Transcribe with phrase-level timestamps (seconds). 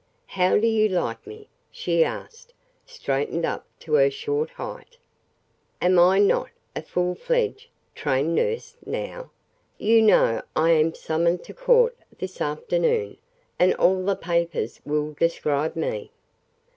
[0.25, 2.55] "How do you like me?" she asked,
[2.87, 4.97] straightened up to her short height.
[5.79, 9.29] "Am I not a full fledged 'strained' nurse, now?
[9.77, 13.17] You know I am summoned to court this afternoon,
[13.59, 16.09] and all the papers will describe me."